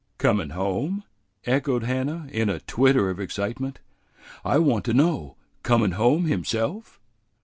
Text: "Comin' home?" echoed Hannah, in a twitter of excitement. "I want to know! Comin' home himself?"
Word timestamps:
"Comin' 0.17 0.49
home?" 0.49 1.03
echoed 1.45 1.83
Hannah, 1.83 2.25
in 2.31 2.49
a 2.49 2.59
twitter 2.61 3.11
of 3.11 3.19
excitement. 3.19 3.77
"I 4.43 4.57
want 4.57 4.83
to 4.85 4.95
know! 4.95 5.35
Comin' 5.61 5.91
home 5.91 6.25
himself?" 6.25 6.99